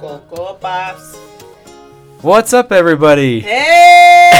Cocoa 0.00 0.54
puffs. 0.54 1.16
What's 2.22 2.52
up, 2.52 2.72
everybody? 2.72 3.40
Hey! 3.40 4.30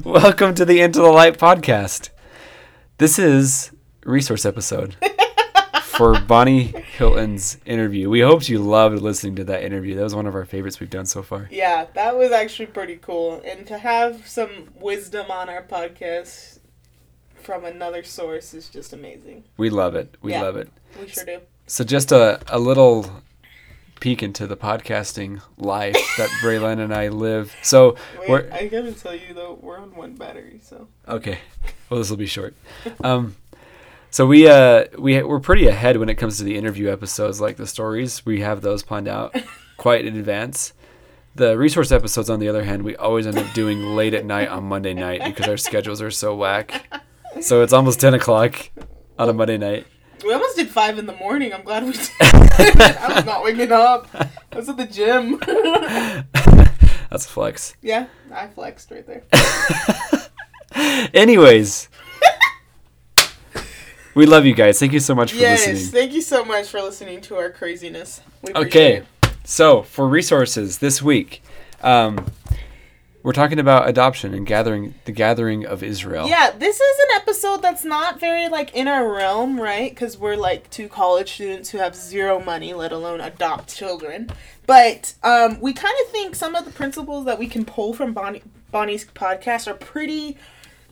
Welcome 0.04 0.54
to 0.54 0.64
the 0.64 0.80
Into 0.80 1.00
the 1.00 1.08
Light 1.08 1.38
podcast. 1.38 2.10
This 2.98 3.18
is 3.18 3.70
resource 4.04 4.44
episode 4.46 4.96
for 5.96 6.18
Bonnie 6.20 6.64
Hilton's 6.64 7.58
interview. 7.64 8.08
We 8.10 8.20
hoped 8.20 8.48
you 8.48 8.58
loved 8.58 9.00
listening 9.02 9.36
to 9.36 9.44
that 9.44 9.62
interview. 9.64 9.94
That 9.96 10.02
was 10.02 10.14
one 10.14 10.26
of 10.26 10.34
our 10.34 10.44
favorites 10.44 10.80
we've 10.80 10.90
done 10.90 11.06
so 11.06 11.22
far. 11.22 11.48
yeah, 11.50 11.86
that 11.94 12.16
was 12.16 12.32
actually 12.32 12.66
pretty 12.66 12.96
cool. 12.96 13.40
And 13.44 13.66
to 13.66 13.78
have 13.78 14.26
some 14.28 14.68
wisdom 14.78 15.30
on 15.30 15.48
our 15.48 15.62
podcast 15.62 16.58
from 17.34 17.64
another 17.64 18.02
source 18.02 18.52
is 18.54 18.68
just 18.68 18.92
amazing. 18.92 19.44
We 19.56 19.70
love 19.70 19.94
it. 19.94 20.14
We 20.20 20.32
Yeah. 20.32 20.42
love 20.42 20.56
it. 20.56 20.68
We 21.00 21.08
sure 21.08 21.24
do. 21.24 21.40
So, 21.68 21.82
just 21.84 22.12
a, 22.12 22.40
a 22.48 22.58
little 22.58 23.22
peek 24.00 24.22
into 24.22 24.46
the 24.46 24.56
podcasting 24.56 25.40
life 25.56 25.96
that 26.18 26.28
Braylon 26.42 26.78
and 26.78 26.92
I 26.94 27.08
live. 27.08 27.54
So, 27.62 27.96
Wait, 28.20 28.28
we're, 28.28 28.48
I 28.52 28.66
gotta 28.68 28.92
tell 28.92 29.14
you 29.14 29.32
though, 29.34 29.58
we're 29.60 29.78
on 29.78 29.94
one 29.94 30.14
battery, 30.14 30.60
so. 30.62 30.88
Okay. 31.08 31.38
Well, 31.88 31.98
this 31.98 32.10
will 32.10 32.16
be 32.16 32.26
short. 32.26 32.54
Um, 33.02 33.36
so 34.16 34.24
we 34.24 34.48
uh 34.48 34.86
we 34.96 35.22
we're 35.22 35.40
pretty 35.40 35.66
ahead 35.66 35.98
when 35.98 36.08
it 36.08 36.14
comes 36.14 36.38
to 36.38 36.42
the 36.42 36.56
interview 36.56 36.90
episodes, 36.90 37.38
like 37.38 37.58
the 37.58 37.66
stories. 37.66 38.24
We 38.24 38.40
have 38.40 38.62
those 38.62 38.82
planned 38.82 39.08
out 39.08 39.36
quite 39.76 40.06
in 40.06 40.16
advance. 40.16 40.72
The 41.34 41.58
resource 41.58 41.92
episodes, 41.92 42.30
on 42.30 42.40
the 42.40 42.48
other 42.48 42.64
hand, 42.64 42.82
we 42.82 42.96
always 42.96 43.26
end 43.26 43.36
up 43.36 43.52
doing 43.52 43.82
late 43.94 44.14
at 44.14 44.24
night 44.24 44.48
on 44.48 44.64
Monday 44.64 44.94
night 44.94 45.22
because 45.22 45.46
our 45.48 45.58
schedules 45.58 46.00
are 46.00 46.10
so 46.10 46.34
whack. 46.34 46.90
So 47.42 47.60
it's 47.60 47.74
almost 47.74 48.00
ten 48.00 48.14
o'clock 48.14 48.70
on 49.18 49.28
a 49.28 49.34
Monday 49.34 49.58
night. 49.58 49.86
We 50.24 50.32
almost 50.32 50.56
did 50.56 50.70
five 50.70 50.98
in 50.98 51.04
the 51.04 51.16
morning. 51.16 51.52
I'm 51.52 51.62
glad 51.62 51.84
we 51.84 51.92
did. 51.92 52.08
I 52.22 53.12
was 53.16 53.26
not 53.26 53.44
waking 53.44 53.70
up. 53.70 54.08
I 54.14 54.56
was 54.56 54.66
at 54.70 54.78
the 54.78 54.86
gym. 54.86 55.38
That's 57.10 57.26
a 57.26 57.28
flex. 57.28 57.76
yeah, 57.82 58.06
I 58.32 58.46
flexed 58.46 58.90
right 58.90 59.06
there. 59.06 59.24
Anyways, 61.12 61.90
we 64.16 64.24
love 64.26 64.46
you 64.46 64.54
guys. 64.54 64.78
Thank 64.80 64.92
you 64.94 65.00
so 65.00 65.14
much 65.14 65.32
for 65.32 65.38
Yes, 65.38 65.66
listening. 65.66 65.92
thank 65.92 66.12
you 66.12 66.22
so 66.22 66.42
much 66.42 66.68
for 66.68 66.80
listening 66.80 67.20
to 67.22 67.36
our 67.36 67.50
craziness. 67.50 68.22
We 68.42 68.52
Okay, 68.54 68.96
it. 68.96 69.06
so 69.44 69.82
for 69.82 70.08
resources 70.08 70.78
this 70.78 71.02
week, 71.02 71.42
um, 71.82 72.24
we're 73.22 73.34
talking 73.34 73.58
about 73.58 73.88
adoption 73.90 74.32
and 74.32 74.46
gathering 74.46 74.94
the 75.04 75.12
gathering 75.12 75.66
of 75.66 75.82
Israel. 75.82 76.26
Yeah, 76.28 76.50
this 76.50 76.80
is 76.80 76.98
an 77.10 77.16
episode 77.20 77.60
that's 77.60 77.84
not 77.84 78.18
very 78.18 78.48
like 78.48 78.74
in 78.74 78.88
our 78.88 79.06
realm, 79.12 79.60
right? 79.60 79.90
Because 79.90 80.16
we're 80.16 80.36
like 80.36 80.70
two 80.70 80.88
college 80.88 81.32
students 81.32 81.68
who 81.68 81.78
have 81.78 81.94
zero 81.94 82.40
money, 82.40 82.72
let 82.72 82.92
alone 82.92 83.20
adopt 83.20 83.76
children. 83.76 84.30
But 84.66 85.12
um, 85.22 85.60
we 85.60 85.74
kind 85.74 85.94
of 86.06 86.10
think 86.10 86.34
some 86.36 86.54
of 86.54 86.64
the 86.64 86.70
principles 86.70 87.26
that 87.26 87.38
we 87.38 87.48
can 87.48 87.66
pull 87.66 87.92
from 87.92 88.14
Bonnie, 88.14 88.42
Bonnie's 88.70 89.04
podcast 89.04 89.66
are 89.66 89.74
pretty 89.74 90.38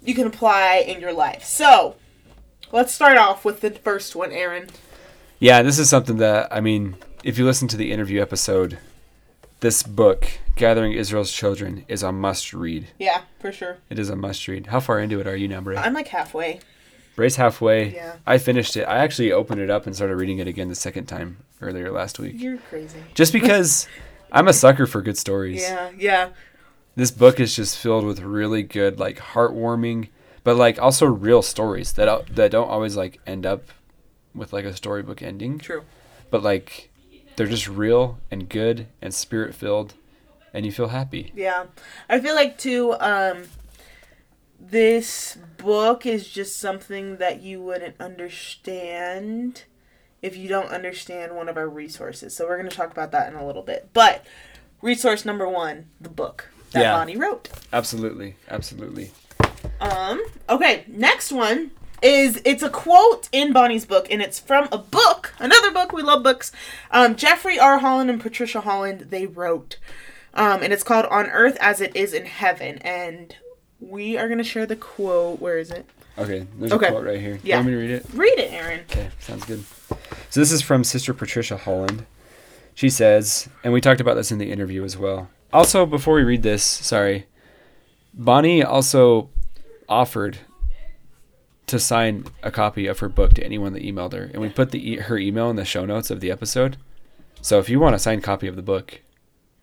you 0.04 0.14
can 0.14 0.26
apply 0.26 0.84
in 0.86 1.00
your 1.00 1.14
life. 1.14 1.42
So 1.44 1.94
let's 2.74 2.92
start 2.92 3.16
off 3.16 3.44
with 3.44 3.60
the 3.60 3.70
first 3.70 4.14
one, 4.16 4.32
Aaron. 4.32 4.68
Yeah, 5.38 5.62
this 5.62 5.78
is 5.78 5.88
something 5.88 6.18
that 6.18 6.48
I 6.52 6.60
mean, 6.60 6.96
if 7.22 7.38
you 7.38 7.46
listen 7.46 7.68
to 7.68 7.76
the 7.76 7.92
interview 7.92 8.20
episode, 8.20 8.78
this 9.60 9.82
book, 9.82 10.26
Gathering 10.56 10.92
Israel's 10.92 11.32
Children, 11.32 11.84
is 11.88 12.02
a 12.02 12.12
must 12.12 12.52
read. 12.52 12.88
Yeah, 12.98 13.22
for 13.38 13.52
sure. 13.52 13.78
It 13.88 13.98
is 13.98 14.10
a 14.10 14.16
must 14.16 14.46
read. 14.48 14.66
How 14.66 14.80
far 14.80 14.98
into 14.98 15.20
it 15.20 15.26
are 15.26 15.36
you 15.36 15.48
now, 15.48 15.60
Bray? 15.60 15.76
I'm 15.76 15.94
like 15.94 16.08
halfway. 16.08 16.60
Bray's 17.16 17.36
halfway. 17.36 17.94
Yeah. 17.94 18.16
I 18.26 18.38
finished 18.38 18.76
it. 18.76 18.82
I 18.82 18.98
actually 18.98 19.30
opened 19.30 19.60
it 19.60 19.70
up 19.70 19.86
and 19.86 19.94
started 19.94 20.16
reading 20.16 20.38
it 20.38 20.48
again 20.48 20.68
the 20.68 20.74
second 20.74 21.06
time 21.06 21.38
earlier 21.62 21.92
last 21.92 22.18
week. 22.18 22.34
You're 22.36 22.58
crazy. 22.58 22.98
Just 23.14 23.32
because 23.32 23.86
I'm 24.32 24.48
a 24.48 24.52
sucker 24.52 24.86
for 24.86 25.00
good 25.00 25.16
stories. 25.16 25.62
Yeah, 25.62 25.92
yeah. 25.96 26.28
this 26.96 27.12
book 27.12 27.38
is 27.38 27.54
just 27.54 27.78
filled 27.78 28.04
with 28.04 28.18
really 28.18 28.64
good 28.64 28.98
like 28.98 29.18
heartwarming 29.18 30.08
but 30.44 30.56
like 30.56 30.80
also 30.80 31.06
real 31.06 31.42
stories 31.42 31.92
that 31.94 32.26
that 32.36 32.50
don't 32.52 32.68
always 32.68 32.96
like 32.96 33.20
end 33.26 33.44
up 33.44 33.64
with 34.34 34.52
like 34.52 34.64
a 34.64 34.74
storybook 34.76 35.22
ending 35.22 35.58
True. 35.58 35.82
but 36.30 36.42
like 36.42 36.90
they're 37.36 37.46
just 37.46 37.66
real 37.68 38.18
and 38.30 38.48
good 38.48 38.86
and 39.02 39.12
spirit 39.12 39.54
filled 39.54 39.94
and 40.52 40.64
you 40.64 40.70
feel 40.72 40.88
happy 40.88 41.32
Yeah. 41.34 41.64
I 42.08 42.20
feel 42.20 42.34
like 42.34 42.56
too 42.58 42.94
um 43.00 43.44
this 44.60 45.36
book 45.58 46.06
is 46.06 46.28
just 46.28 46.58
something 46.58 47.16
that 47.18 47.42
you 47.42 47.60
wouldn't 47.60 48.00
understand 48.00 49.64
if 50.22 50.36
you 50.36 50.48
don't 50.48 50.68
understand 50.68 51.36
one 51.36 51.48
of 51.50 51.56
our 51.58 51.68
resources. 51.68 52.34
So 52.34 52.46
we're 52.46 52.56
going 52.56 52.70
to 52.70 52.74
talk 52.76 52.90
about 52.90 53.12
that 53.12 53.30
in 53.30 53.38
a 53.38 53.46
little 53.46 53.60
bit. 53.62 53.90
But 53.92 54.24
resource 54.80 55.26
number 55.26 55.46
1, 55.46 55.86
the 56.00 56.08
book 56.08 56.48
that 56.72 56.80
Yeah. 56.80 56.92
Bonnie 56.92 57.16
wrote. 57.16 57.50
absolutely 57.74 58.36
absolutely 58.48 59.10
Um 59.80 60.22
okay, 60.48 60.84
next 60.88 61.32
one 61.32 61.70
is 62.02 62.40
it's 62.44 62.62
a 62.62 62.68
quote 62.70 63.28
in 63.32 63.52
Bonnie's 63.52 63.86
book 63.86 64.06
and 64.10 64.20
it's 64.20 64.38
from 64.38 64.68
a 64.70 64.78
book, 64.78 65.32
another 65.38 65.70
book, 65.72 65.92
we 65.92 66.02
love 66.02 66.22
books. 66.22 66.52
Um 66.90 67.16
Jeffrey 67.16 67.58
R. 67.58 67.78
Holland 67.78 68.10
and 68.10 68.20
Patricia 68.20 68.60
Holland 68.60 69.06
they 69.10 69.26
wrote. 69.26 69.78
Um 70.34 70.62
and 70.62 70.72
it's 70.72 70.82
called 70.84 71.06
On 71.06 71.26
Earth 71.26 71.56
as 71.60 71.80
It 71.80 71.94
Is 71.96 72.12
in 72.12 72.26
Heaven 72.26 72.78
and 72.78 73.36
we 73.80 74.16
are 74.16 74.28
going 74.28 74.38
to 74.38 74.44
share 74.44 74.64
the 74.66 74.76
quote. 74.76 75.40
Where 75.40 75.58
is 75.58 75.70
it? 75.70 75.86
okay 76.16 76.46
there's 76.58 76.72
Okay. 76.72 76.86
a 76.86 76.90
quote 76.90 77.04
right 77.04 77.20
here 77.20 77.38
Yeah. 77.42 77.56
you 77.60 77.64
want 77.64 77.66
me 77.66 77.72
to 77.72 77.78
read 77.78 77.90
it 77.90 78.06
Read 78.14 78.38
it, 78.38 78.52
Aaron. 78.52 78.80
Okay, 78.90 79.10
sounds 79.18 79.44
good. 79.44 79.64
So 80.30 80.40
this 80.40 80.52
is 80.52 80.62
from 80.62 80.84
Sister 80.84 81.12
Patricia 81.12 81.56
Holland. 81.56 82.06
She 82.76 82.88
says, 82.90 83.48
and 83.62 83.72
we 83.72 83.80
talked 83.80 84.00
about 84.00 84.14
this 84.14 84.32
in 84.32 84.38
the 84.38 84.50
interview 84.50 84.82
as 84.84 84.96
well. 84.96 85.28
Also, 85.52 85.86
before 85.86 86.14
we 86.14 86.22
read 86.24 86.42
this, 86.42 86.64
sorry, 86.64 87.26
Bonnie 88.12 88.62
also 88.64 89.28
offered 89.88 90.38
to 91.66 91.78
sign 91.78 92.24
a 92.42 92.50
copy 92.50 92.86
of 92.86 92.98
her 92.98 93.08
book 93.08 93.32
to 93.34 93.44
anyone 93.44 93.72
that 93.72 93.82
emailed 93.82 94.12
her, 94.12 94.24
and 94.32 94.40
we 94.42 94.48
put 94.50 94.70
the 94.70 94.90
e- 94.92 94.96
her 94.98 95.16
email 95.16 95.48
in 95.50 95.56
the 95.56 95.64
show 95.64 95.84
notes 95.86 96.10
of 96.10 96.20
the 96.20 96.30
episode. 96.30 96.76
So 97.40 97.58
if 97.58 97.68
you 97.68 97.80
want 97.80 97.94
a 97.94 97.98
signed 97.98 98.22
copy 98.22 98.46
of 98.46 98.56
the 98.56 98.62
book, 98.62 99.00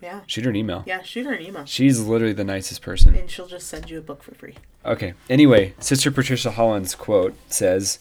Yeah. 0.01 0.21
shoot 0.25 0.45
her 0.45 0.49
an 0.49 0.55
email. 0.55 0.83
Yeah, 0.87 1.03
shoot 1.03 1.25
her 1.27 1.33
an 1.33 1.41
email. 1.45 1.65
She's 1.65 1.99
literally 1.99 2.33
the 2.33 2.43
nicest 2.43 2.81
person. 2.81 3.15
And 3.15 3.29
she'll 3.29 3.47
just 3.47 3.67
send 3.67 3.89
you 3.91 3.99
a 3.99 4.01
book 4.01 4.23
for 4.23 4.33
free. 4.33 4.55
Okay. 4.83 5.13
Anyway, 5.29 5.75
Sister 5.79 6.09
Patricia 6.09 6.51
Holland's 6.51 6.95
quote 6.95 7.35
says 7.51 7.99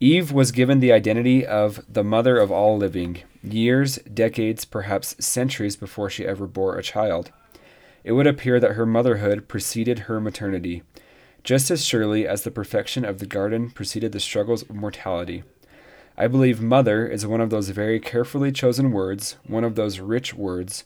Eve 0.00 0.32
was 0.32 0.52
given 0.52 0.80
the 0.80 0.92
identity 0.92 1.44
of 1.44 1.84
the 1.92 2.04
mother 2.04 2.38
of 2.38 2.50
all 2.50 2.78
living, 2.78 3.18
years, 3.42 3.96
decades, 4.14 4.64
perhaps 4.64 5.16
centuries 5.22 5.76
before 5.76 6.08
she 6.08 6.24
ever 6.24 6.46
bore 6.46 6.78
a 6.78 6.82
child. 6.82 7.30
It 8.04 8.12
would 8.12 8.26
appear 8.26 8.58
that 8.60 8.72
her 8.72 8.86
motherhood 8.86 9.48
preceded 9.48 10.00
her 10.00 10.20
maternity, 10.20 10.82
just 11.44 11.70
as 11.70 11.84
surely 11.84 12.26
as 12.26 12.42
the 12.42 12.50
perfection 12.50 13.04
of 13.04 13.18
the 13.18 13.26
garden 13.26 13.70
preceded 13.70 14.12
the 14.12 14.20
struggles 14.20 14.62
of 14.62 14.74
mortality. 14.74 15.42
I 16.16 16.26
believe 16.26 16.60
mother 16.60 17.06
is 17.06 17.26
one 17.26 17.40
of 17.40 17.50
those 17.50 17.68
very 17.68 18.00
carefully 18.00 18.50
chosen 18.50 18.90
words, 18.90 19.36
one 19.46 19.64
of 19.64 19.76
those 19.76 20.00
rich 20.00 20.34
words, 20.34 20.84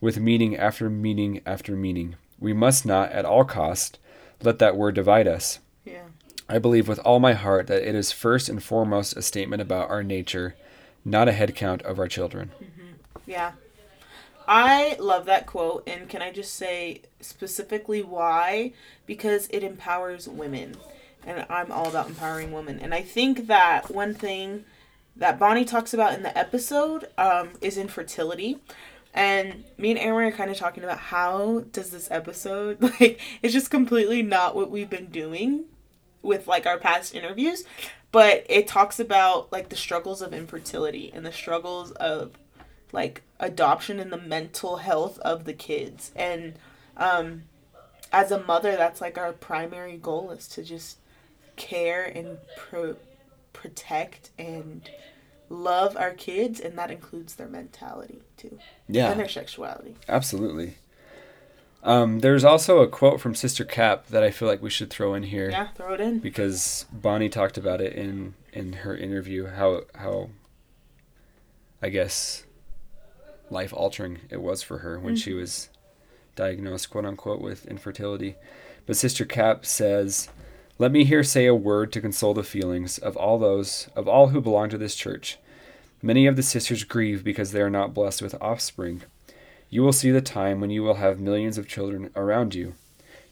with 0.00 0.18
meaning 0.18 0.56
after 0.56 0.90
meaning 0.90 1.40
after 1.46 1.76
meaning. 1.76 2.16
We 2.38 2.52
must 2.52 2.84
not, 2.84 3.12
at 3.12 3.24
all 3.24 3.44
cost, 3.44 3.98
let 4.42 4.58
that 4.58 4.76
word 4.76 4.94
divide 4.94 5.28
us. 5.28 5.60
Yeah. 5.84 6.06
I 6.48 6.58
believe 6.58 6.88
with 6.88 6.98
all 7.00 7.20
my 7.20 7.32
heart 7.32 7.68
that 7.68 7.88
it 7.88 7.94
is 7.94 8.12
first 8.12 8.48
and 8.48 8.62
foremost 8.62 9.16
a 9.16 9.22
statement 9.22 9.62
about 9.62 9.88
our 9.88 10.02
nature, 10.02 10.56
not 11.04 11.28
a 11.28 11.32
head 11.32 11.54
count 11.54 11.82
of 11.82 11.98
our 11.98 12.08
children. 12.08 12.50
Mm-hmm. 12.60 13.30
Yeah. 13.30 13.52
I 14.48 14.96
love 15.00 15.26
that 15.26 15.46
quote, 15.46 15.88
and 15.88 16.08
can 16.08 16.22
I 16.22 16.30
just 16.30 16.54
say 16.54 17.02
specifically 17.20 18.02
why? 18.02 18.72
Because 19.06 19.48
it 19.50 19.64
empowers 19.64 20.28
women, 20.28 20.76
and 21.26 21.44
I'm 21.48 21.72
all 21.72 21.88
about 21.88 22.08
empowering 22.08 22.52
women. 22.52 22.78
And 22.78 22.94
I 22.94 23.02
think 23.02 23.48
that 23.48 23.90
one 23.90 24.14
thing 24.14 24.64
that 25.16 25.38
Bonnie 25.38 25.64
talks 25.64 25.94
about 25.94 26.14
in 26.14 26.22
the 26.22 26.36
episode 26.36 27.08
um, 27.18 27.50
is 27.60 27.76
infertility. 27.76 28.58
And 29.14 29.64
me 29.78 29.90
and 29.90 29.98
Aaron 29.98 30.32
are 30.32 30.36
kind 30.36 30.50
of 30.50 30.58
talking 30.58 30.84
about 30.84 30.98
how 30.98 31.64
does 31.72 31.90
this 31.90 32.10
episode 32.10 32.82
like 33.00 33.18
it's 33.42 33.54
just 33.54 33.70
completely 33.70 34.22
not 34.22 34.54
what 34.54 34.70
we've 34.70 34.90
been 34.90 35.06
doing 35.06 35.64
with 36.22 36.46
like 36.46 36.66
our 36.66 36.78
past 36.78 37.14
interviews, 37.14 37.64
but 38.12 38.44
it 38.48 38.68
talks 38.68 39.00
about 39.00 39.50
like 39.50 39.70
the 39.70 39.76
struggles 39.76 40.20
of 40.20 40.34
infertility 40.34 41.10
and 41.14 41.24
the 41.24 41.32
struggles 41.32 41.92
of 41.92 42.32
like 42.92 43.22
adoption 43.40 43.98
and 44.00 44.12
the 44.12 44.18
mental 44.20 44.76
health 44.78 45.18
of 45.20 45.44
the 45.44 45.52
kids. 45.52 46.12
And 46.16 46.54
um 46.96 47.42
as 48.12 48.30
a 48.30 48.42
mother 48.44 48.76
that's 48.76 49.00
like 49.00 49.18
our 49.18 49.32
primary 49.32 49.96
goal 49.96 50.30
is 50.30 50.46
to 50.48 50.62
just 50.62 50.98
care 51.56 52.04
and 52.04 52.38
pro- 52.56 52.96
protect 53.52 54.30
and 54.38 54.88
love 55.48 55.96
our 55.96 56.12
kids 56.12 56.60
and 56.60 56.76
that 56.78 56.90
includes 56.90 57.34
their 57.36 57.48
mentality 57.48 58.20
too. 58.36 58.58
Yeah. 58.88 59.10
And 59.10 59.20
their 59.20 59.28
sexuality. 59.28 59.96
Absolutely. 60.08 60.76
Um, 61.82 62.18
there's 62.18 62.42
also 62.42 62.80
a 62.80 62.88
quote 62.88 63.20
from 63.20 63.34
Sister 63.36 63.64
Cap 63.64 64.08
that 64.08 64.24
I 64.24 64.30
feel 64.32 64.48
like 64.48 64.60
we 64.60 64.70
should 64.70 64.90
throw 64.90 65.14
in 65.14 65.22
here. 65.22 65.50
Yeah, 65.50 65.68
throw 65.68 65.94
it 65.94 66.00
in. 66.00 66.18
because 66.18 66.84
Bonnie 66.92 67.28
talked 67.28 67.56
about 67.56 67.80
it 67.80 67.92
in 67.92 68.34
in 68.52 68.72
her 68.72 68.96
interview 68.96 69.46
how 69.46 69.82
how 69.94 70.30
I 71.82 71.90
guess 71.90 72.44
life 73.50 73.72
altering 73.72 74.20
it 74.30 74.40
was 74.40 74.62
for 74.62 74.78
her 74.78 74.98
when 74.98 75.16
she 75.16 75.30
mm-hmm. 75.30 75.40
was 75.40 75.68
diagnosed 76.34 76.90
quote 76.90 77.06
unquote 77.06 77.40
with 77.40 77.66
infertility. 77.66 78.36
But 78.86 78.96
Sister 78.96 79.24
Cap 79.24 79.66
says, 79.66 80.28
"Let 80.78 80.92
me 80.92 81.04
here 81.04 81.24
say 81.24 81.46
a 81.46 81.54
word 81.54 81.92
to 81.92 82.00
console 82.00 82.34
the 82.34 82.44
feelings 82.44 82.98
of 82.98 83.16
all 83.16 83.38
those 83.38 83.88
of 83.96 84.06
all 84.06 84.28
who 84.28 84.40
belong 84.40 84.68
to 84.70 84.78
this 84.78 84.94
church. 84.94 85.38
Many 86.02 86.26
of 86.26 86.36
the 86.36 86.42
sisters 86.42 86.84
grieve 86.84 87.24
because 87.24 87.52
they 87.52 87.62
are 87.62 87.70
not 87.70 87.94
blessed 87.94 88.22
with 88.22 88.40
offspring. 88.40 89.02
You 89.70 89.82
will 89.82 89.92
see 89.92 90.10
the 90.10 90.20
time 90.20 90.60
when 90.60 90.70
you 90.70 90.82
will 90.82 90.94
have 90.94 91.18
millions 91.18 91.58
of 91.58 91.66
children 91.66 92.10
around 92.14 92.54
you. 92.54 92.74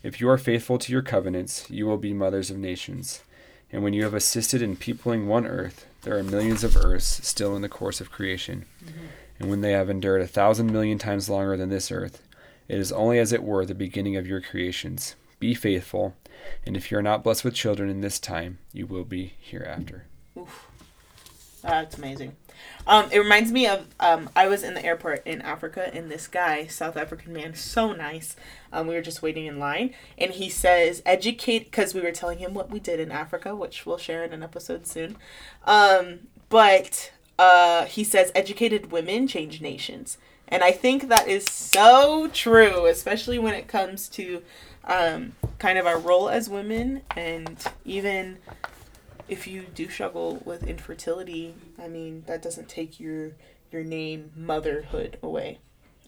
If 0.02 0.20
you 0.20 0.28
are 0.28 0.38
faithful 0.38 0.78
to 0.78 0.92
your 0.92 1.02
covenants, 1.02 1.70
you 1.70 1.86
will 1.86 1.96
be 1.96 2.12
mothers 2.12 2.50
of 2.50 2.58
nations. 2.58 3.22
And 3.70 3.82
when 3.82 3.92
you 3.92 4.04
have 4.04 4.14
assisted 4.14 4.60
in 4.60 4.76
peopling 4.76 5.26
one 5.26 5.46
earth, 5.46 5.86
there 6.02 6.16
are 6.18 6.22
millions 6.22 6.62
of 6.62 6.76
earths 6.76 7.26
still 7.26 7.56
in 7.56 7.62
the 7.62 7.68
course 7.68 8.00
of 8.00 8.10
creation. 8.10 8.66
Mm-hmm. 8.84 9.06
And 9.38 9.50
when 9.50 9.60
they 9.60 9.72
have 9.72 9.90
endured 9.90 10.20
a 10.20 10.26
thousand 10.26 10.72
million 10.72 10.98
times 10.98 11.28
longer 11.28 11.56
than 11.56 11.68
this 11.68 11.90
earth, 11.90 12.22
it 12.68 12.78
is 12.78 12.92
only 12.92 13.18
as 13.18 13.32
it 13.32 13.42
were 13.42 13.66
the 13.66 13.74
beginning 13.74 14.16
of 14.16 14.26
your 14.26 14.40
creations. 14.40 15.16
Be 15.40 15.54
faithful, 15.54 16.14
and 16.64 16.76
if 16.76 16.90
you 16.90 16.98
are 16.98 17.02
not 17.02 17.24
blessed 17.24 17.44
with 17.44 17.54
children 17.54 17.90
in 17.90 18.00
this 18.00 18.18
time, 18.18 18.58
you 18.72 18.86
will 18.86 19.04
be 19.04 19.34
hereafter. 19.40 20.06
That's 21.62 21.98
amazing. 21.98 22.36
Um, 22.86 23.08
it 23.10 23.18
reminds 23.18 23.50
me 23.50 23.66
of 23.66 23.86
um, 23.98 24.28
I 24.36 24.46
was 24.48 24.62
in 24.62 24.74
the 24.74 24.84
airport 24.84 25.26
in 25.26 25.40
Africa, 25.42 25.90
and 25.92 26.10
this 26.10 26.26
guy, 26.26 26.66
South 26.66 26.96
African 26.96 27.32
man, 27.32 27.54
so 27.54 27.92
nice. 27.92 28.36
Um, 28.72 28.86
we 28.86 28.94
were 28.94 29.00
just 29.00 29.22
waiting 29.22 29.46
in 29.46 29.58
line, 29.58 29.94
and 30.18 30.32
he 30.32 30.50
says, 30.50 31.02
"Educate," 31.06 31.64
because 31.64 31.94
we 31.94 32.02
were 32.02 32.12
telling 32.12 32.38
him 32.38 32.54
what 32.54 32.70
we 32.70 32.80
did 32.80 33.00
in 33.00 33.10
Africa, 33.10 33.56
which 33.56 33.86
we'll 33.86 33.98
share 33.98 34.22
in 34.24 34.32
an 34.32 34.42
episode 34.42 34.86
soon. 34.86 35.16
Um, 35.64 36.28
but 36.48 37.12
uh, 37.38 37.84
he 37.86 38.04
says, 38.04 38.30
"Educated 38.34 38.92
women 38.92 39.26
change 39.26 39.60
nations," 39.60 40.18
and 40.48 40.62
I 40.62 40.70
think 40.72 41.08
that 41.08 41.26
is 41.28 41.44
so 41.46 42.28
true, 42.32 42.86
especially 42.86 43.38
when 43.38 43.54
it 43.54 43.66
comes 43.68 44.08
to 44.10 44.42
um, 44.84 45.32
kind 45.58 45.78
of 45.78 45.86
our 45.86 45.98
role 45.98 46.28
as 46.28 46.48
women, 46.48 47.02
and 47.16 47.56
even 47.84 48.38
if 49.28 49.46
you 49.46 49.62
do 49.74 49.88
struggle 49.88 50.42
with 50.44 50.64
infertility, 50.66 51.54
I 51.82 51.88
mean 51.88 52.24
that 52.26 52.42
doesn't 52.42 52.68
take 52.68 53.00
your 53.00 53.32
your 53.72 53.82
name 53.84 54.30
motherhood 54.36 55.18
away, 55.22 55.58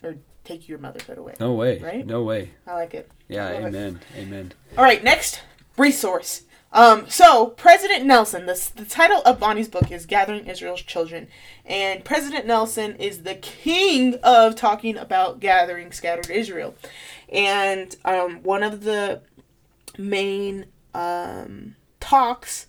or 0.03 0.17
take 0.45 0.69
your 0.69 0.79
motherhood 0.79 1.19
away. 1.19 1.35
No 1.41 1.53
way. 1.55 1.79
Right? 1.81 2.07
No 2.07 2.23
way. 2.23 2.51
I 2.67 2.75
like 2.75 2.95
it. 2.95 3.11
Yeah, 3.29 3.49
Love 3.51 3.63
it. 3.63 3.67
amen. 3.67 4.01
Amen. 4.17 4.53
All 4.79 4.85
right, 4.85 5.03
next 5.03 5.41
resource. 5.77 6.43
Um, 6.77 7.09
so 7.09 7.47
President 7.47 8.05
Nelson, 8.05 8.45
the 8.45 8.71
the 8.77 8.85
title 8.85 9.23
of 9.25 9.41
Bonnie's 9.41 9.67
book 9.67 9.91
is 9.91 10.05
"Gathering 10.05 10.47
Israel's 10.47 10.83
Children," 10.83 11.27
and 11.65 12.05
President 12.05 12.47
Nelson 12.47 12.97
is 12.97 13.23
the 13.23 13.35
king 13.35 14.17
of 14.23 14.57
talking 14.57 14.99
about 14.99 15.41
gathering 15.41 15.91
scattered 15.91 16.29
Israel, 16.29 16.75
and 17.31 17.97
um, 18.05 18.43
one 18.43 18.63
of 18.63 18.85
the 18.85 19.23
main 19.97 20.67
um, 20.93 21.77
talks 21.99 22.67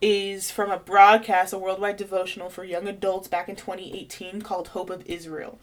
is 0.00 0.50
from 0.50 0.70
a 0.70 0.78
broadcast, 0.78 1.52
a 1.52 1.58
worldwide 1.58 1.98
devotional 1.98 2.48
for 2.48 2.64
young 2.64 2.88
adults 2.88 3.28
back 3.28 3.50
in 3.50 3.56
2018 3.56 4.40
called 4.40 4.68
Hope 4.68 4.88
of 4.88 5.04
Israel. 5.04 5.58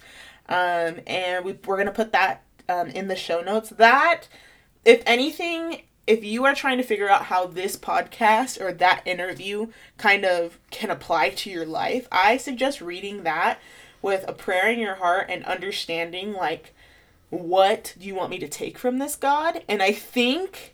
Um, 0.48 1.00
and 1.08 1.44
we, 1.44 1.58
we're 1.66 1.78
going 1.78 1.88
to 1.88 1.92
put 1.92 2.12
that 2.12 2.44
um, 2.70 2.90
in 2.90 3.08
the 3.08 3.16
show 3.16 3.42
notes. 3.42 3.70
That, 3.72 4.28
if 4.86 5.02
anything, 5.08 5.82
if 6.08 6.24
you 6.24 6.46
are 6.46 6.56
trying 6.56 6.78
to 6.78 6.84
figure 6.84 7.10
out 7.10 7.26
how 7.26 7.46
this 7.46 7.78
podcast 7.78 8.60
or 8.60 8.74
that 8.74 9.04
interview 9.06 9.68
kind 9.98 10.26
of 10.26 10.60
can 10.72 10.90
apply 10.90 11.30
to 11.30 11.50
your 11.50 11.66
life, 11.66 12.08
I 12.12 12.38
suggest 12.38 12.82
reading 12.82 13.24
that 13.24 13.60
with 14.02 14.26
a 14.28 14.34
prayer 14.34 14.70
in 14.72 14.80
your 14.80 14.96
heart 14.96 15.28
and 15.30 15.46
understanding, 15.46 16.34
like, 16.34 16.74
what 17.30 17.94
do 18.00 18.08
you 18.08 18.16
want 18.16 18.32
me 18.32 18.40
to 18.40 18.48
take 18.50 18.78
from 18.78 18.98
this, 18.98 19.16
God? 19.16 19.64
And 19.70 19.82
I 19.82 19.92
think 19.94 20.74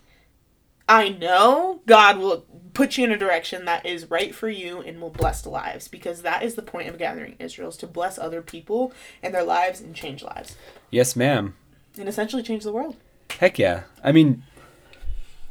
I 0.90 1.10
know 1.10 1.82
God 1.86 2.18
will 2.18 2.46
put 2.74 2.98
you 2.98 3.04
in 3.04 3.12
a 3.12 3.18
direction 3.18 3.66
that 3.66 3.86
is 3.86 4.10
right 4.10 4.34
for 4.34 4.48
you 4.50 4.80
and 4.82 5.02
will 5.02 5.10
bless 5.10 5.46
lives 5.46 5.88
because 5.88 6.22
that 6.22 6.44
is 6.44 6.56
the 6.56 6.62
point 6.62 6.88
of 6.88 6.98
gathering 6.98 7.36
Israel 7.40 7.70
is 7.70 7.78
to 7.78 7.88
bless 7.88 8.18
other 8.18 8.42
people 8.42 8.94
and 9.22 9.34
their 9.34 9.44
lives 9.44 9.82
and 9.82 9.94
change 9.96 10.24
lives 10.24 10.56
Yes, 10.90 11.16
ma'am. 11.16 11.56
and 12.00 12.08
essentially 12.08 12.44
change 12.44 12.64
the 12.64 12.72
world. 12.72 12.96
Heck 13.40 13.60
yeah. 13.60 13.84
I 14.04 14.12
mean, 14.12 14.44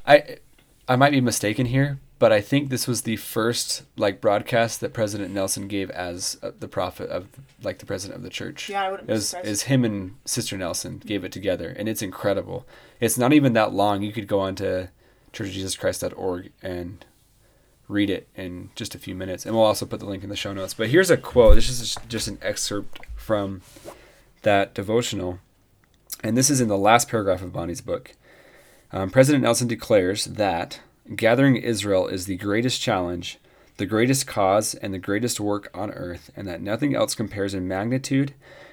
I 0.07 0.39
I 0.89 0.97
might 0.97 1.11
be 1.11 1.21
mistaken 1.21 1.67
here, 1.67 1.99
but 2.19 2.33
I 2.33 2.41
think 2.41 2.69
this 2.71 2.87
was 2.87 3.03
the 3.03 3.17
first 3.17 3.83
like 3.97 4.21
broadcast 4.21 4.81
that 4.81 4.93
President 4.93 5.33
Nelson 5.35 5.67
gave 5.69 5.91
as 5.91 6.39
uh, 6.43 6.53
the 6.59 6.69
prophet 6.69 7.11
of 7.11 7.27
like 7.63 7.79
the 7.79 7.87
president 7.87 8.17
of 8.19 8.23
the 8.23 8.31
church. 8.31 8.69
Yeah, 8.69 8.85
I 8.85 8.91
wouldn't 8.91 9.11
It 9.11 9.13
be 9.15 9.21
surprised. 9.21 9.47
it 9.47 9.51
was 9.51 9.63
him 9.63 9.85
and 9.85 10.15
Sister 10.25 10.57
Nelson 10.57 10.99
gave 11.05 11.25
it 11.25 11.33
together, 11.33 11.75
and 11.77 11.89
it's 11.89 12.03
incredible. 12.03 12.65
It's 13.01 13.19
not 13.19 13.33
even 13.33 13.53
that 13.55 13.73
long. 13.73 14.03
You 14.03 14.13
could 14.13 14.29
go 14.29 14.39
on 14.41 14.55
to 14.57 14.91
churchofjesuschrist.org 15.33 16.53
and 16.63 17.05
read 17.89 18.11
it 18.11 18.29
in 18.35 18.71
just 18.75 18.95
a 18.95 18.99
few 18.99 19.15
minutes, 19.15 19.45
and 19.47 19.55
we'll 19.55 19.65
also 19.65 19.87
put 19.87 20.01
the 20.01 20.07
link 20.07 20.23
in 20.23 20.29
the 20.31 20.37
show 20.37 20.53
notes. 20.53 20.75
But 20.75 20.89
here's 20.89 21.11
a 21.11 21.17
quote. 21.17 21.55
This 21.57 21.69
is 21.69 21.97
just 22.09 22.29
an 22.29 22.39
excerpt 22.43 23.01
from 23.17 23.63
that 24.43 24.75
devotional, 24.75 25.39
and 26.23 26.37
this 26.37 26.51
is 26.51 26.61
in 26.61 26.69
the 26.69 26.79
last 26.79 27.09
paragraph 27.09 27.43
of 27.43 27.53
Bonnie's 27.53 27.81
book. 27.81 28.13
Um, 28.93 29.11
President 29.11 29.43
Nelson 29.45 29.69
declares 29.69 30.25
that 30.27 30.81
gathering 31.15 31.57
Israel 31.57 32.07
is 32.07 32.27
the 32.27 32.37
greatest 32.37 32.81
challenge, 32.81 33.39
the 33.77 33.87
greatest 33.87 34.27
cause, 34.27 34.75
and 34.75 34.95
the 34.95 34.99
greatest 34.99 35.39
work 35.41 35.69
on 35.75 35.91
earth, 35.91 36.31
and 36.37 36.47
that 36.49 36.61
nothing 36.63 36.95
else 36.95 37.15
compares 37.15 37.53
in 37.55 37.69
magnitude, 37.69 38.33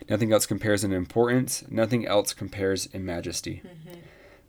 nothing 0.09 0.31
else 0.31 0.45
compares 0.45 0.83
in 0.83 0.93
importance, 0.93 1.63
nothing 1.69 2.05
else 2.07 2.33
compares 2.33 2.85
in 2.87 3.05
majesty. 3.05 3.61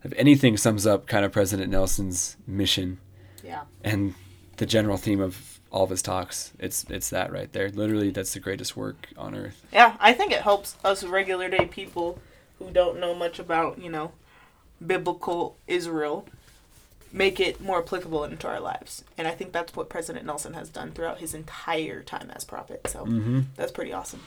If 0.02 0.12
anything 0.16 0.56
sums 0.56 0.86
up 0.86 1.06
kind 1.06 1.24
of 1.24 1.32
President 1.32 1.70
Nelson's 1.70 2.36
mission 2.46 2.98
Yeah. 3.42 3.62
and 3.82 4.14
the 4.58 4.66
general 4.66 4.98
theme 4.98 5.20
of 5.20 5.60
all 5.72 5.84
of 5.84 5.90
his 5.90 6.02
talks, 6.02 6.52
it's 6.58 6.84
it's 6.90 7.08
that 7.10 7.32
right 7.32 7.50
there. 7.52 7.68
Literally, 7.70 8.10
that's 8.10 8.34
the 8.34 8.38
greatest 8.40 8.76
work 8.76 9.08
on 9.16 9.34
earth. 9.34 9.64
Yeah, 9.72 9.96
I 9.98 10.12
think 10.12 10.30
it 10.30 10.42
helps 10.42 10.76
us 10.84 11.02
regular 11.02 11.48
day 11.48 11.66
people 11.66 12.18
who 12.58 12.70
don't 12.70 13.00
know 13.00 13.14
much 13.14 13.38
about, 13.40 13.80
you 13.80 13.90
know, 13.90 14.12
biblical 14.86 15.56
Israel 15.66 16.26
make 17.12 17.38
it 17.38 17.60
more 17.60 17.78
applicable 17.78 18.24
into 18.24 18.48
our 18.48 18.58
lives. 18.58 19.04
And 19.16 19.28
I 19.28 19.30
think 19.30 19.52
that's 19.52 19.76
what 19.76 19.88
President 19.88 20.26
Nelson 20.26 20.54
has 20.54 20.68
done 20.68 20.90
throughout 20.90 21.18
his 21.18 21.32
entire 21.32 22.02
time 22.02 22.30
as 22.34 22.44
prophet. 22.44 22.80
So 22.88 23.04
Mm-hmm. 23.06 23.40
that's 23.56 23.70
pretty 23.72 23.92
awesome. 23.92 24.20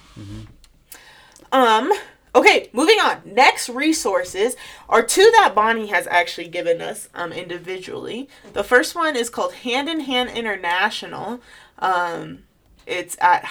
Um 1.52 1.92
okay, 2.36 2.70
moving 2.74 3.00
on. 3.00 3.22
Next 3.26 3.68
resources 3.70 4.56
are 4.88 5.02
two 5.04 5.30
that 5.36 5.54
Bonnie 5.56 5.88
has 5.88 6.08
actually 6.08 6.48
given 6.48 6.82
us 6.82 7.10
um 7.14 7.32
individually. 7.34 8.30
The 8.54 8.64
first 8.64 8.96
one 8.96 9.16
is 9.18 9.30
called 9.30 9.54
Hand 9.54 9.90
in 9.90 10.00
Hand 10.02 10.30
International. 10.30 11.42
Um 11.80 12.44
it's 12.86 13.18
at 13.20 13.44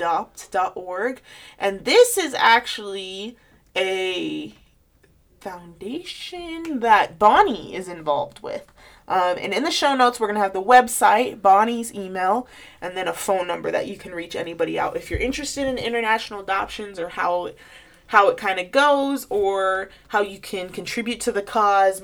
hihiadopt.org 0.00 1.20
and 1.58 1.84
this 1.86 2.18
is 2.18 2.34
actually 2.34 3.36
a 3.76 4.54
foundation 5.40 6.80
that 6.80 7.18
Bonnie 7.18 7.74
is 7.74 7.88
involved 7.88 8.40
with. 8.40 8.70
Um, 9.08 9.36
and 9.38 9.52
in 9.52 9.64
the 9.64 9.70
show 9.70 9.96
notes, 9.96 10.20
we're 10.20 10.28
going 10.28 10.36
to 10.36 10.42
have 10.42 10.52
the 10.52 10.62
website, 10.62 11.42
Bonnie's 11.42 11.92
email, 11.92 12.46
and 12.80 12.96
then 12.96 13.08
a 13.08 13.12
phone 13.12 13.46
number 13.46 13.70
that 13.70 13.88
you 13.88 13.96
can 13.96 14.12
reach 14.12 14.36
anybody 14.36 14.78
out. 14.78 14.96
If 14.96 15.10
you're 15.10 15.18
interested 15.18 15.66
in 15.66 15.78
international 15.78 16.40
adoptions 16.40 16.98
or 16.98 17.08
how, 17.08 17.50
how 18.08 18.28
it 18.28 18.36
kind 18.36 18.60
of 18.60 18.70
goes 18.70 19.26
or 19.28 19.90
how 20.08 20.20
you 20.20 20.38
can 20.38 20.68
contribute 20.68 21.20
to 21.22 21.32
the 21.32 21.42
cause 21.42 22.02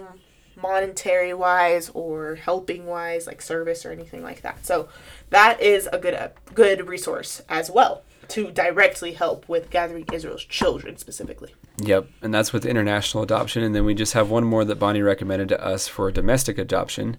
monetary 0.57 1.35
wise 1.35 1.91
or 1.91 2.37
helping 2.37 2.87
wise 2.87 3.27
like 3.27 3.43
service 3.43 3.85
or 3.85 3.93
anything 3.93 4.23
like 4.23 4.41
that. 4.41 4.65
So 4.65 4.89
that 5.31 5.61
is 5.61 5.89
a 5.93 5.99
good 5.99 6.15
uh, 6.15 6.29
good 6.55 6.89
resource 6.89 7.43
as 7.49 7.71
well 7.71 8.03
to 8.29 8.51
directly 8.51 9.13
help 9.13 9.49
with 9.49 9.71
gathering 9.71 10.05
Israel's 10.13 10.45
children 10.45 10.97
specifically. 10.97 11.55
Yep, 11.79 12.09
and 12.23 12.35
that's 12.35 12.53
with 12.53 12.67
international 12.67 13.23
adoption. 13.23 13.63
And 13.63 13.75
then 13.75 13.85
we 13.85 13.95
just 13.95 14.15
have 14.15 14.31
one 14.31 14.45
more 14.45 14.65
that 14.65 14.77
Bonnie 14.77 15.03
recommended 15.03 15.49
to 15.51 15.65
us 15.65 15.89
for 15.89 16.11
domestic 16.11 16.59
adoption. 16.59 17.17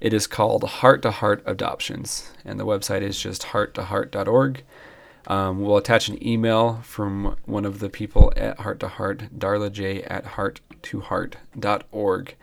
It 0.00 0.12
is 0.12 0.26
called 0.26 0.64
Heart 0.64 1.02
to 1.02 1.10
Heart 1.10 1.42
Adoptions, 1.44 2.32
and 2.44 2.58
the 2.58 2.66
website 2.66 3.02
is 3.02 3.20
just 3.20 3.42
hearttoheart.org. 3.42 4.64
Um, 5.26 5.60
we'll 5.60 5.76
attach 5.76 6.08
an 6.08 6.26
email 6.26 6.80
from 6.82 7.36
one 7.44 7.64
of 7.64 7.80
the 7.80 7.90
people 7.90 8.32
at 8.36 8.60
Heart 8.60 8.80
to 8.80 8.88
Heart, 8.88 9.38
Darla 9.38 9.70
J 9.70 10.02
at 10.04 10.24
hearttoheart.org, 10.24 12.36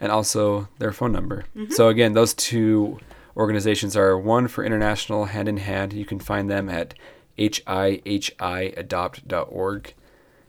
and 0.00 0.12
also 0.12 0.68
their 0.78 0.92
phone 0.92 1.12
number. 1.12 1.44
So, 1.70 1.88
again, 1.88 2.12
those 2.12 2.34
two 2.34 2.98
organizations 3.36 3.96
are 3.96 4.18
one 4.18 4.48
for 4.48 4.64
international 4.64 5.26
hand 5.26 5.48
in 5.48 5.58
hand. 5.58 5.92
You 5.92 6.04
can 6.04 6.18
find 6.18 6.50
them 6.50 6.68
at 6.68 6.94
hihiadopt.org 7.38 9.94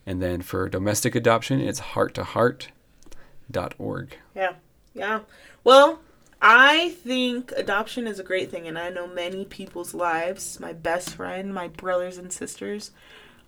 And 0.05 0.21
then 0.21 0.41
for 0.41 0.67
domestic 0.69 1.15
adoption, 1.15 1.61
it's 1.61 1.79
hearttoheart.org. 1.79 4.17
Yeah. 4.35 4.53
Yeah. 4.93 5.19
Well, 5.63 6.01
I 6.41 6.89
think 7.03 7.51
adoption 7.55 8.07
is 8.07 8.19
a 8.19 8.23
great 8.23 8.49
thing, 8.49 8.67
and 8.67 8.79
I 8.79 8.89
know 8.89 9.07
many 9.07 9.45
people's 9.45 9.93
lives, 9.93 10.59
my 10.59 10.73
best 10.73 11.15
friend, 11.15 11.53
my 11.53 11.67
brothers 11.67 12.17
and 12.17 12.31
sisters, 12.31 12.91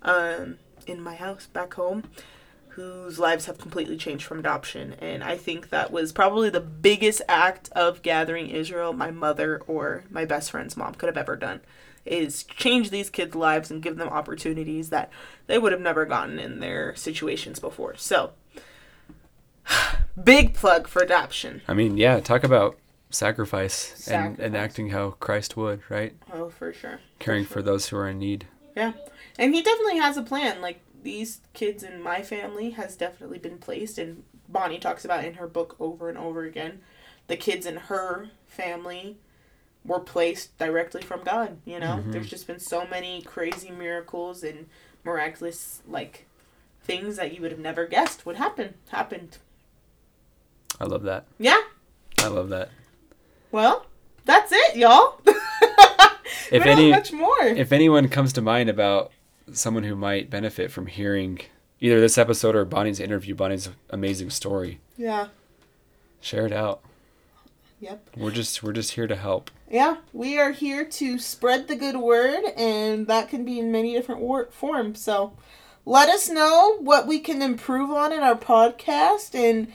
um, 0.02 0.58
in 0.86 1.02
my 1.02 1.16
house 1.16 1.48
back 1.48 1.76
home, 1.76 2.04
whose 2.70 3.18
lives 3.18 3.46
have 3.46 3.58
completely 3.58 3.98
changed 3.98 4.26
from 4.26 4.40
adoption. 4.40 4.94
And 5.00 5.24
I 5.24 5.38
think 5.38 5.70
that 5.70 5.92
was 5.92 6.12
probably 6.12 6.50
the 6.50 6.60
biggest 6.60 7.22
act 7.30 7.70
of 7.74 8.02
gathering 8.02 8.50
Israel 8.50 8.94
my 8.94 9.12
mother 9.12 9.62
or 9.68 10.04
my 10.10 10.26
best 10.26 10.52
friend's 10.52 10.76
mom 10.76 10.96
could 10.96 11.08
have 11.08 11.18
ever 11.18 11.36
done. 11.36 11.62
Is 12.06 12.44
change 12.44 12.90
these 12.90 13.10
kids' 13.12 13.36
lives 13.36 13.70
and 13.70 13.82
give 13.82 13.98
them 13.98 14.10
opportunities 14.10 14.90
that 14.90 15.12
they 15.48 15.58
would 15.60 15.72
have 15.72 15.82
never 15.82 16.06
gotten 16.06 16.40
in 16.40 16.60
their 16.60 16.96
situations 16.96 17.60
before. 17.60 17.96
So, 17.96 18.32
big 20.24 20.54
plug 20.54 20.88
for 20.88 21.02
adoption. 21.02 21.62
I 21.68 21.74
mean, 21.74 21.98
yeah, 21.98 22.20
talk 22.20 22.44
about 22.44 22.78
sacrifice, 23.10 23.92
And, 23.94 24.02
Sacrifice. 24.04 24.46
and 24.46 24.58
acting 24.58 24.90
how 24.90 25.12
Christ 25.12 25.56
would, 25.58 25.82
right? 25.90 26.16
Oh, 26.34 26.50
for 26.50 26.74
sure. 26.74 27.00
Caring 27.20 27.46
for 27.46 27.62
those 27.62 27.90
who 27.90 27.98
are 27.98 28.08
in 28.08 28.20
need. 28.20 28.48
Yeah. 28.76 28.94
And 29.38 29.54
he 29.54 29.62
definitely 29.62 29.98
has 29.98 30.18
a 30.18 30.24
plan. 30.24 30.62
Like 30.62 30.80
these 31.04 31.42
kids 31.54 31.84
in 31.84 32.02
my 32.02 32.22
family 32.22 32.72
has 32.72 32.96
definitely 32.96 33.38
been 33.40 33.58
placed 33.58 33.98
and 33.98 34.24
Bonnie 34.48 34.80
talks 34.80 35.06
about 35.06 35.24
in 35.24 35.36
her 35.36 35.48
book 35.48 35.76
over 35.80 36.10
and 36.10 36.18
over 36.18 36.44
again. 36.44 36.82
The 37.28 37.38
kids 37.38 37.66
in 37.66 37.76
her 37.78 38.30
family 38.48 39.18
were 39.86 40.00
placed 40.00 40.58
directly 40.58 41.02
from 41.02 41.24
God, 41.24 41.58
you 41.66 41.80
know? 41.80 42.04
Mhm. 42.06 42.12
There's 42.12 42.30
just 42.30 42.46
been 42.48 42.60
so 42.60 42.86
many 42.88 43.22
crazy 43.24 43.72
miracles 43.72 44.44
and 44.44 44.68
miraculous 45.04 45.82
like 45.88 46.28
things 46.84 47.16
that 47.16 47.34
you 47.34 47.42
would 47.42 47.52
have 47.52 47.60
never 47.60 47.86
guessed 47.88 48.26
would 48.26 48.36
happen. 48.36 48.76
Happened. 48.90 49.38
I 50.80 50.86
love 50.86 51.04
that. 51.04 51.26
Yeah. 51.40 51.62
I 52.20 52.28
love 52.28 52.50
that. 52.50 52.70
Well, 53.52 53.86
that's 54.26 54.52
it, 54.52 54.76
y'all. 54.76 55.20
If 56.52 56.66
any- 56.66 56.92
much 56.92 57.14
more. 57.14 57.42
If 57.44 57.72
anyone 57.72 58.10
comes 58.10 58.34
to 58.34 58.42
mind 58.42 58.70
about 58.70 59.12
someone 59.54 59.84
who 59.84 59.96
might 59.96 60.30
benefit 60.30 60.70
from 60.70 60.88
hearing 60.88 61.40
either 61.80 62.02
this 62.02 62.18
episode 62.18 62.56
or 62.58 62.66
Bonnie's 62.66 63.00
interview, 63.00 63.36
Bonnie's 63.36 63.70
amazing 63.90 64.32
story, 64.32 64.80
yeah. 64.98 65.28
share 66.20 66.46
it 66.46 66.52
out. 66.52 66.82
Yep. 67.82 68.12
We're 68.16 68.32
just 68.32 68.62
we're 68.64 68.74
just 68.74 68.92
here 68.94 69.08
to 69.08 69.16
help. 69.16 69.50
Yeah, 69.70 69.98
we 70.14 70.38
are 70.38 70.52
here 70.52 70.86
to 70.86 71.18
spread 71.18 71.68
the 71.68 71.76
good 71.76 71.98
word, 71.98 72.44
and 72.56 73.08
that 73.08 73.28
can 73.30 73.44
be 73.44 73.60
in 73.60 73.72
many 73.72 73.94
different 73.94 74.22
wor- 74.22 74.50
forms. 74.52 75.02
So 75.02 75.34
let 75.84 76.08
us 76.08 76.30
know 76.30 76.78
what 76.80 77.08
we 77.08 77.20
can 77.20 77.42
improve 77.42 77.90
on 77.90 78.14
in 78.14 78.20
our 78.20 78.36
podcast 78.36 79.34
and 79.34 79.68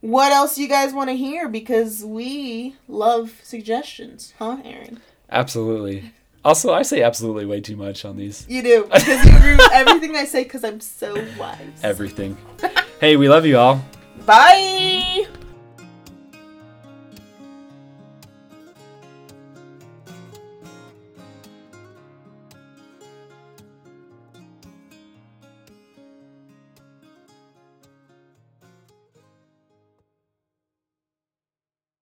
what 0.00 0.30
else 0.30 0.58
you 0.58 0.68
guys 0.68 0.92
want 0.92 1.08
to 1.08 1.16
hear 1.16 1.48
because 1.48 2.04
we 2.04 2.76
love 2.86 3.40
suggestions, 3.42 4.34
huh, 4.38 4.58
Aaron? 4.64 5.00
Absolutely. 5.30 6.12
Also, 6.44 6.72
I 6.72 6.82
say 6.82 7.02
absolutely 7.02 7.46
way 7.46 7.60
too 7.60 7.76
much 7.76 8.04
on 8.04 8.16
these 8.16 8.46
You 8.48 8.62
do, 8.62 8.84
because 8.92 9.24
you 9.24 9.36
agree 9.36 9.56
with 9.56 9.72
everything 9.72 10.16
I 10.16 10.24
say 10.24 10.44
because 10.44 10.64
I'm 10.64 10.80
so 10.80 11.14
wise. 11.38 11.80
everything. 11.82 12.36
hey, 13.00 13.16
we 13.16 13.28
love 13.28 13.46
you 13.46 13.58
all. 13.58 13.82
Bye! 14.26 15.26